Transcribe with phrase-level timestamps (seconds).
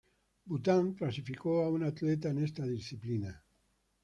[0.43, 3.43] Bután clasificó a un atleta en esta disciplina.